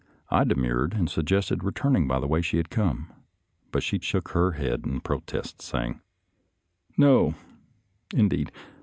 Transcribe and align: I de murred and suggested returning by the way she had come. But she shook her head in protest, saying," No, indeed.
I 0.31 0.45
de 0.45 0.55
murred 0.55 0.95
and 0.95 1.07
suggested 1.07 1.63
returning 1.63 2.07
by 2.07 2.19
the 2.19 2.25
way 2.25 2.41
she 2.41 2.57
had 2.57 2.71
come. 2.71 3.13
But 3.71 3.83
she 3.83 3.99
shook 3.99 4.29
her 4.29 4.53
head 4.53 4.83
in 4.83 4.99
protest, 5.01 5.61
saying," 5.61 6.01
No, 6.97 7.35
indeed. 8.11 8.51